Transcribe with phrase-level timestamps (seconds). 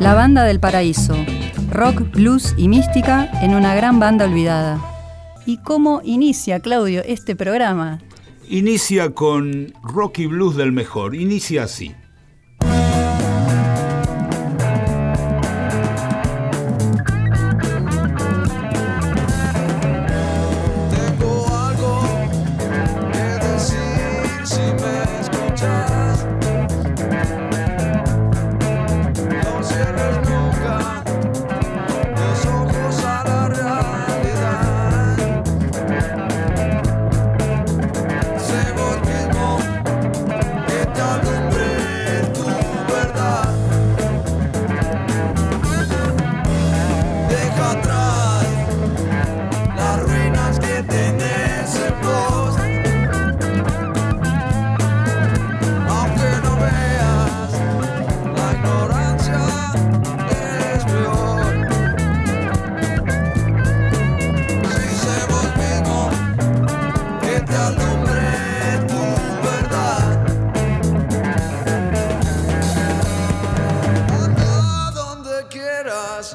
[0.00, 1.14] La Banda del Paraíso.
[1.70, 4.80] Rock, blues y mística en una gran banda olvidada.
[5.46, 8.00] ¿Y cómo inicia, Claudio, este programa?
[8.48, 11.14] Inicia con rock y blues del mejor.
[11.14, 11.94] Inicia así.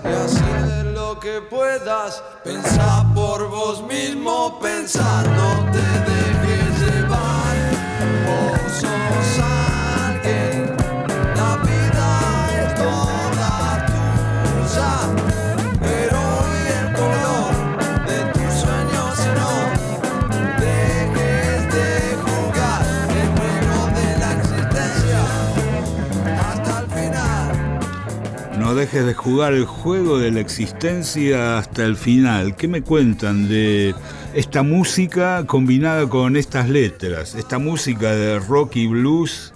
[0.03, 2.23] y hacer lo que puedas.
[2.43, 6.68] Pensá por vos mismo, pensar, no te dejes.
[28.79, 32.55] De jugar el juego de la existencia hasta el final.
[32.55, 33.93] ¿Qué me cuentan de
[34.33, 37.35] esta música combinada con estas letras?
[37.35, 39.53] Esta música de rock y blues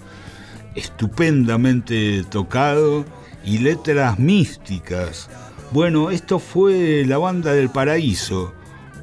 [0.74, 3.06] estupendamente tocado
[3.46, 5.30] y letras místicas.
[5.72, 8.52] Bueno, esto fue la banda del paraíso,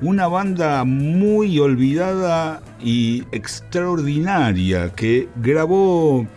[0.03, 6.27] una banda muy olvidada y extraordinaria que grabó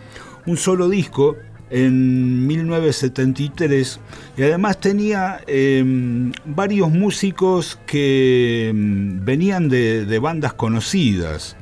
[0.47, 1.37] un solo disco
[1.75, 3.99] en 1973
[4.37, 11.57] y además tenía em, varios músicos que em, venían de, bandas conocidas.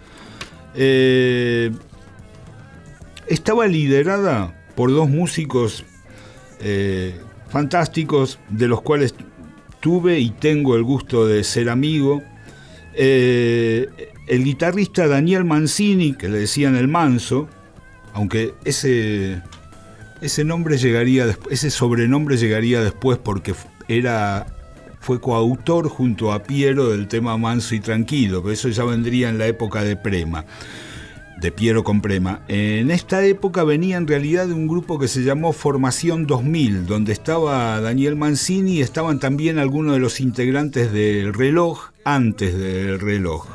[0.75, 1.71] Eh,
[3.27, 5.83] estaba liderada por dos músicos
[6.59, 7.15] eh,
[7.49, 9.15] fantásticos de los cuales
[9.79, 12.21] tuve y tengo el gusto de ser amigo.
[12.93, 17.47] Eh, el guitarrista Daniel Mancini, que le decían el Manso,
[18.13, 19.41] aunque ese
[20.23, 23.53] ese nombre llegaría ese sobrenombre llegaría después porque
[23.87, 24.47] era
[25.03, 29.37] fue coautor junto a Piero del tema Manso y Tranquilo, pero eso ya vendría en
[29.37, 30.45] la época de Prema,
[31.41, 32.39] de Piero con Prema.
[32.47, 37.11] En esta época venía en realidad de un grupo que se llamó Formación 2000, donde
[37.11, 43.47] estaba Daniel Mancini y estaban también algunos de los integrantes del reloj antes del reloj.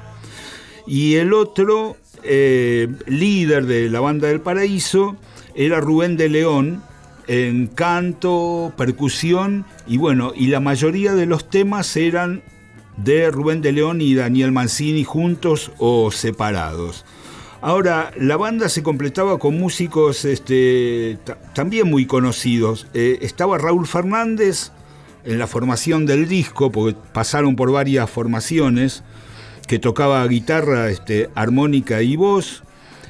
[0.87, 5.17] Y el otro eh, líder de la banda del Paraíso
[5.59, 6.83] era Rubén de León
[7.27, 12.43] en canto, percusión y bueno, y la mayoría de los temas eran
[12.97, 17.05] de Rubén de León y Daniel Mancini juntos o separados.
[17.61, 21.19] Ahora, la banda se completaba con músicos este,
[21.55, 22.87] también muy conocidos.
[22.95, 24.71] Eh, estaba Raúl Fernández
[25.25, 29.03] en la formación del disco, porque pasaron por varias formaciones,
[29.67, 32.63] que tocaba guitarra, este, armónica y voz.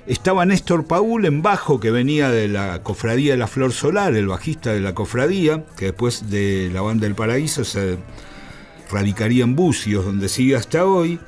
[0.09, 4.27] Estaba Néstor Paul en bajo, que venía de la Cofradía de la Flor Solar, el
[4.27, 7.99] bajista de la Cofradía, que después de la Banda del Paraíso se
[8.91, 11.21] radicaría en Bucios, donde sigue hasta hoy.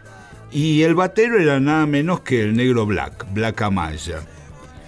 [0.50, 4.22] Y el batero era nada menos que el negro Black, Black Amaya,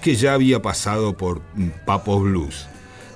[0.00, 1.42] que ya había pasado por
[1.84, 2.66] Papos Blues.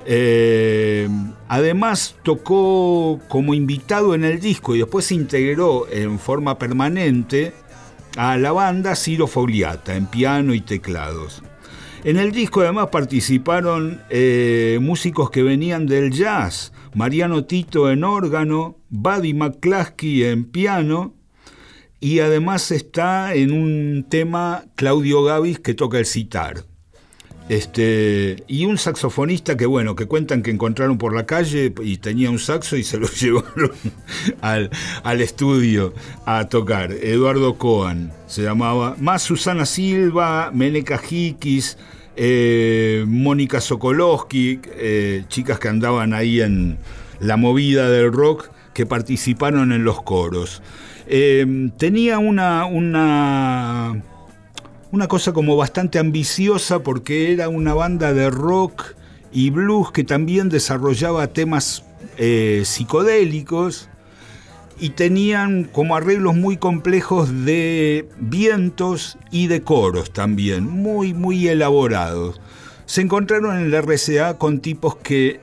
[0.04, 1.08] Eh,
[1.48, 7.54] además tocó como invitado en el disco y después se integró en forma permanente
[8.16, 11.42] a la banda Ciro Fogliata en piano y teclados.
[12.04, 18.78] En el disco además participaron eh, músicos que venían del jazz, Mariano Tito en órgano,
[18.90, 21.14] Buddy McCluskey en piano
[22.00, 26.64] y además está en un tema Claudio Gavis que toca el citar.
[27.48, 32.28] Este, y un saxofonista que, bueno, que cuentan que encontraron por la calle y tenía
[32.28, 33.70] un saxo y se lo llevaron
[34.40, 35.94] al, estudio
[36.24, 36.92] a tocar.
[36.92, 38.96] Eduardo Coan se llamaba.
[38.98, 41.78] Más Susana Silva, Meneca Jiquis,
[42.16, 46.78] eh, Mónica Sokolowski, eh, chicas que andaban ahí en
[47.20, 50.62] la movida del rock que participaron en los coros.
[51.06, 54.02] Eh, tenía una, una
[54.96, 58.94] una cosa como bastante ambiciosa porque era una banda de rock
[59.30, 61.84] y blues que también desarrollaba temas
[62.16, 63.90] eh, psicodélicos
[64.80, 72.40] y tenían como arreglos muy complejos de vientos y de coros también, muy, muy elaborados.
[72.86, 75.40] Se encontraron en la RCA con tipos que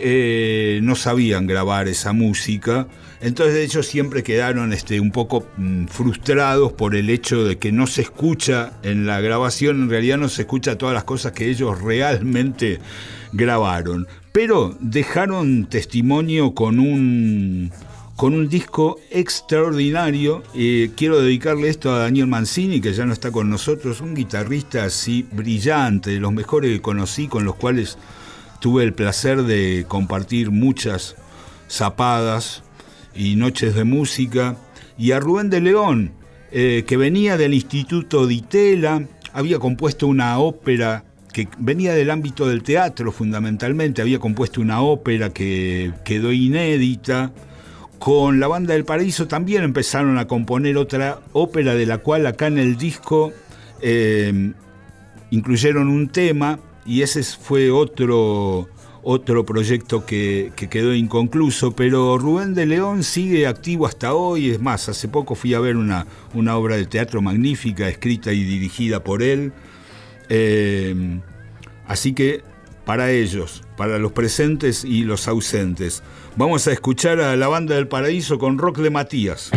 [0.00, 2.88] eh, no sabían grabar esa música,
[3.20, 7.86] entonces ellos siempre quedaron este, un poco mm, frustrados por el hecho de que no
[7.86, 11.80] se escucha en la grabación, en realidad no se escucha todas las cosas que ellos
[11.80, 12.78] realmente
[13.32, 17.72] grabaron, pero dejaron testimonio con un
[18.14, 20.42] con un disco extraordinario.
[20.52, 24.82] Eh, quiero dedicarle esto a Daniel Mancini, que ya no está con nosotros, un guitarrista
[24.82, 27.96] así brillante, de los mejores que conocí, con los cuales
[28.58, 31.14] tuve el placer de compartir muchas
[31.68, 32.64] zapadas
[33.18, 34.56] y noches de música.
[34.96, 36.12] Y a Rubén de León,
[36.50, 39.02] eh, que venía del Instituto Di Tella,
[39.34, 45.30] había compuesto una ópera que venía del ámbito del teatro fundamentalmente, había compuesto una ópera
[45.30, 47.32] que quedó inédita
[47.98, 52.46] con la banda del Paraíso también empezaron a componer otra ópera de la cual acá
[52.46, 53.32] en el disco
[53.82, 54.52] eh,
[55.30, 58.68] incluyeron un tema y ese fue otro,
[59.10, 64.90] otro proyecto que, quedó inconcluso, pero Rubén de León sigue activo hasta hoy, es más,
[64.90, 69.22] hace poco fui a ver una, una obra de teatro magnífica, escrita y dirigida por
[69.22, 69.54] él,
[70.28, 71.20] eh,
[71.86, 72.42] así que
[72.84, 76.02] para ellos, para los presentes y los ausentes.
[76.36, 79.50] Vamos a escuchar a la banda del paraíso con rock de Matías.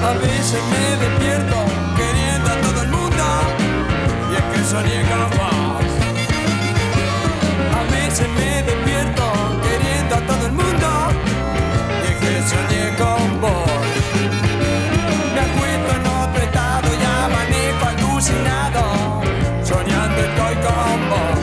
[0.00, 1.56] A veces me despierto
[1.96, 3.24] queriendo a todo el mundo
[4.30, 5.84] y es que soñé con vos.
[7.74, 9.24] A veces me despierto
[9.60, 10.88] queriendo a todo el mundo
[12.00, 13.70] y es que soñé con vos.
[15.34, 18.82] Me acuesto en otro estado y amanezco alucinado,
[19.64, 21.38] soñando estoy con vos.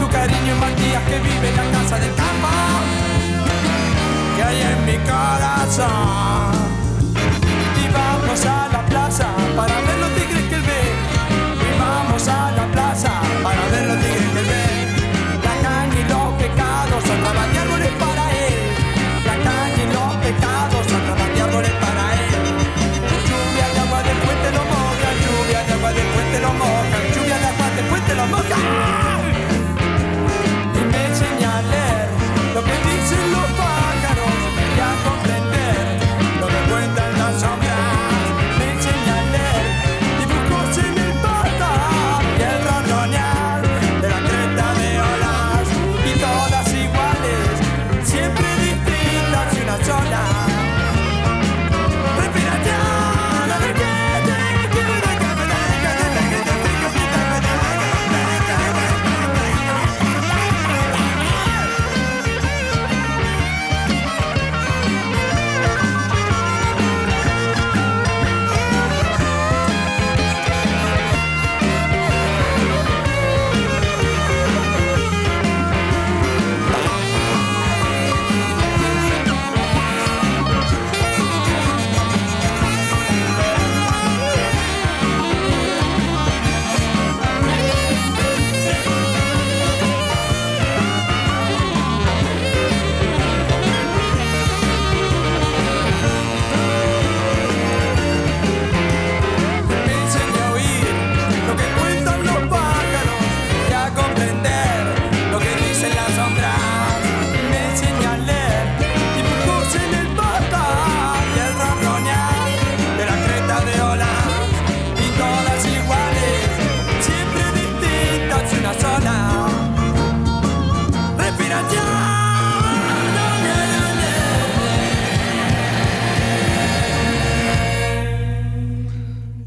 [0.00, 2.48] Tu cariño Matías que vive en la casa del campo
[4.36, 6.43] que hay en mi corazón.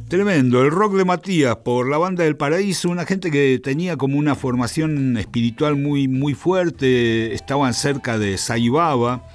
[0.07, 4.17] Tremendo, el rock de Matías por la banda del Paraíso, una gente que tenía como
[4.17, 9.27] una formación espiritual muy, muy fuerte, estaban cerca de Saibaba,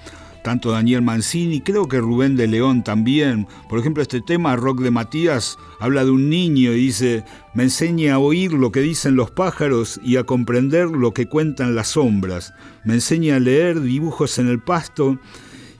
[0.43, 3.47] tanto Daniel Mancini, creo que Rubén de León también.
[3.69, 8.14] Por ejemplo, este tema, Rock de Matías, habla de un niño y dice, me enseña
[8.14, 12.55] a oír lo que dicen los pájaros y a comprender lo que cuentan las sombras,
[12.85, 15.19] me enseña a leer dibujos en el pasto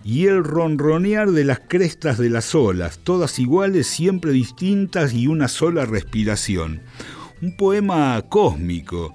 [0.05, 5.49] y el ronronear de las crestas de las olas, todas iguales, siempre distintas y una
[5.49, 6.83] sola respiración.
[7.41, 9.15] Un poema cósmico.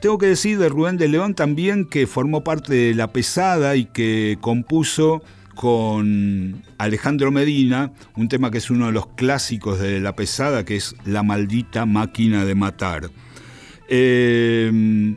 [0.00, 3.84] Tengo que decir de Rubén de León también que formó parte de La Pesada y
[3.84, 5.22] que compuso
[5.54, 10.76] con Alejandro Medina un tema que es uno de los clásicos de La Pesada, que
[10.76, 13.10] es La maldita máquina de matar.
[13.88, 15.16] Eh,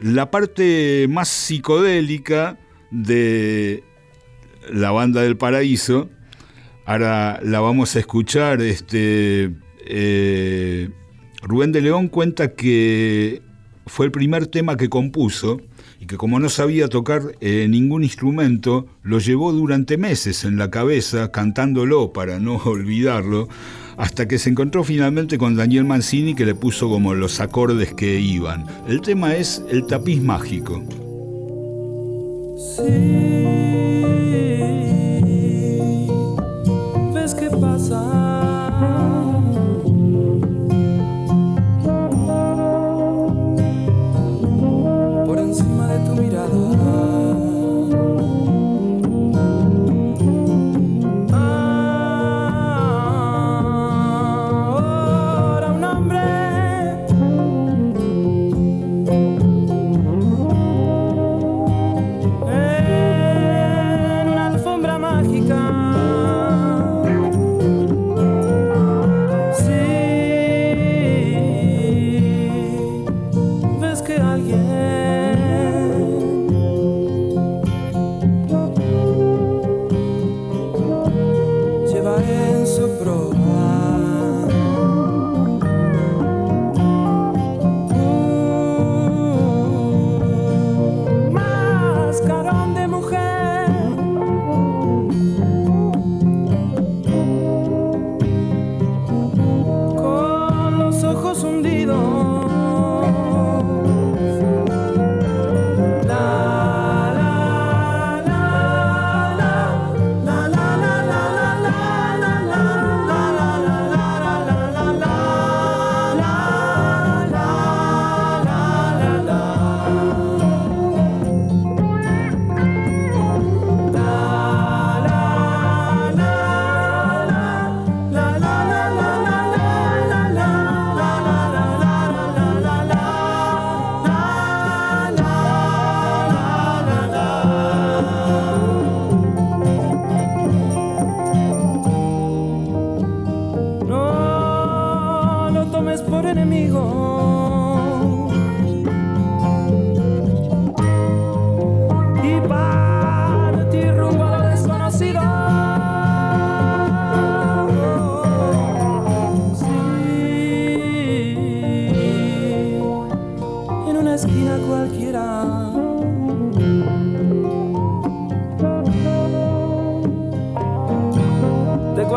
[0.00, 2.58] la parte más psicodélica
[2.90, 3.84] de
[4.70, 6.08] la banda del paraíso.
[6.84, 8.62] Ahora la vamos a escuchar.
[8.62, 9.50] Este,
[9.86, 10.88] eh,
[11.42, 13.42] Rubén de León cuenta que
[13.86, 15.60] fue el primer tema que compuso
[16.00, 20.70] y que como no sabía tocar eh, ningún instrumento, lo llevó durante meses en la
[20.70, 23.48] cabeza cantándolo para no olvidarlo,
[23.96, 28.20] hasta que se encontró finalmente con Daniel Mancini que le puso como los acordes que
[28.20, 28.66] iban.
[28.86, 30.84] El tema es El tapiz mágico.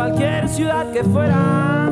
[0.02, 1.91] cualquier ciudad que fuera.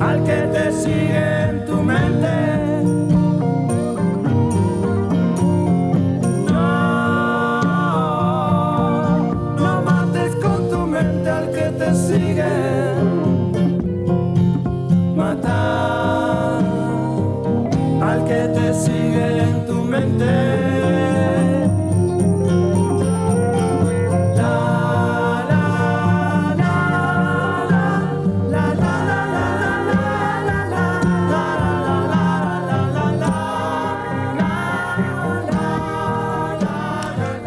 [0.00, 1.35] al que te sigue.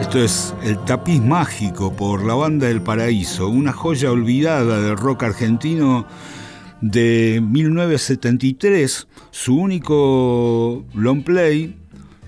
[0.09, 5.21] Esto es El tapiz mágico por la banda del paraíso, una joya olvidada del rock
[5.21, 6.07] argentino
[6.81, 11.77] de 1973, su único long play.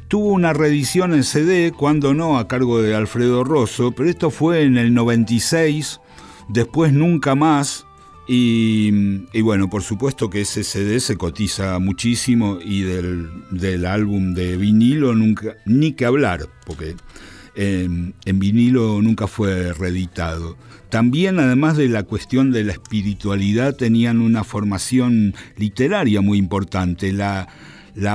[0.10, 4.62] Tuvo una reedición en CD, cuando no, a cargo de Alfredo Rosso, pero esto fue
[4.62, 6.02] en el 96,
[6.50, 7.88] después nunca más,
[8.28, 15.16] y, bueno, por supuesto que ese CD se cotiza muchísimo y del, álbum de vinilo
[15.16, 16.96] nunca, ni que hablar, porque
[17.56, 20.58] en, vinilo nunca fue reeditado.
[20.90, 27.14] También, además de la cuestión de la espiritualidad, tenían una formación literaria muy importante.
[27.14, 27.48] La,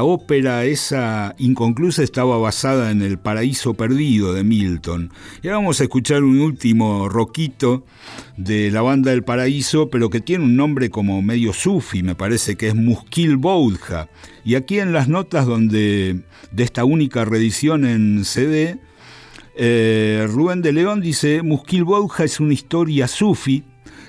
[0.03, 5.11] ópera esa inconclusa estaba basada en El Paraíso Perdido de Milton.
[5.43, 7.85] Y ahora vamos a escuchar un último roquito
[8.37, 12.57] de la banda del Paraíso, pero que tiene un nombre como medio sufi, me parece
[12.57, 14.09] que es Muskil Boudha.
[14.45, 16.21] Y aquí en las notas donde
[16.53, 18.79] de esta única reedición en CD,
[19.57, 23.65] eh, Rubén de León dice, Muskil Boudha es una historia sufi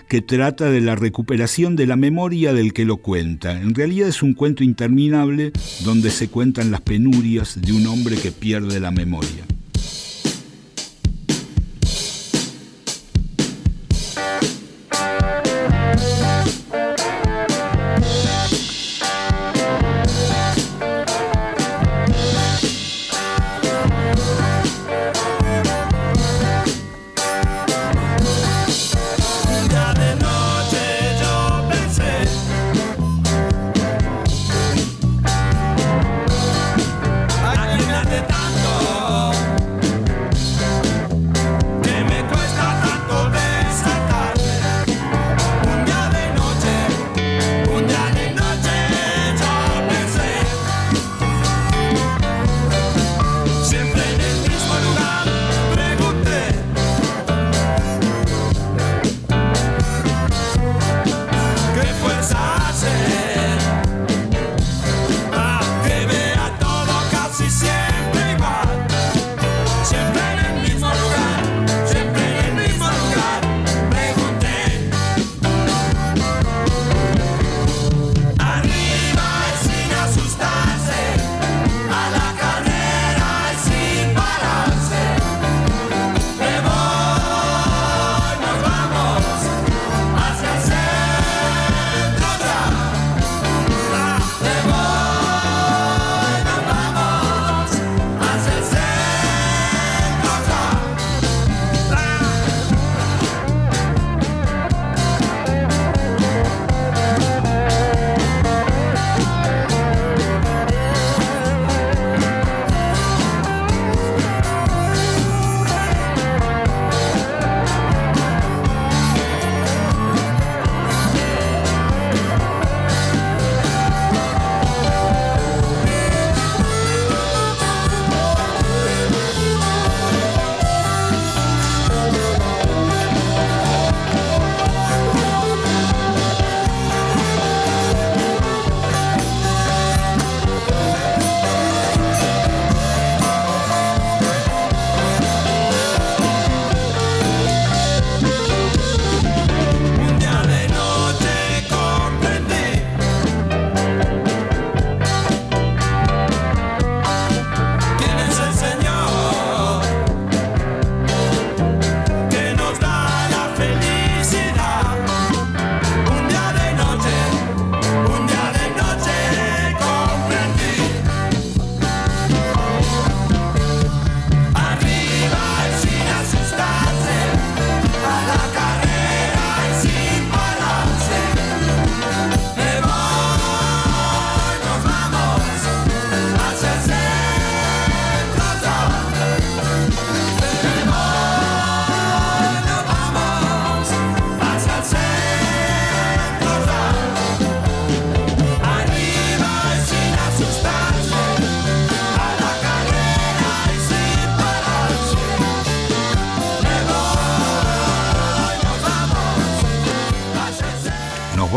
[0.07, 3.59] que trata de la recuperación de la memoria del que lo cuenta.
[3.59, 5.51] En realidad es un cuento interminable
[5.83, 9.45] donde se cuentan las penurias de un hombre que pierde la memoria.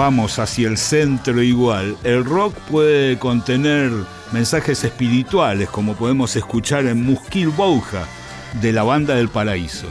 [0.00, 1.94] Vamos hacia el centro igual.
[2.04, 3.90] El rock puede contener
[4.32, 8.06] mensajes espirituales, como podemos escuchar en Muskil Bouja,
[8.62, 9.88] de la banda del paraíso.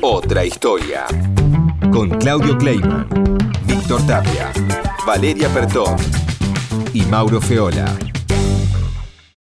[0.00, 1.06] Otra historia.
[1.90, 3.08] Con Claudio Kleiman,
[3.66, 4.52] Víctor Tapia,
[5.04, 5.96] Valeria Pertón
[6.94, 8.11] y Mauro Feola.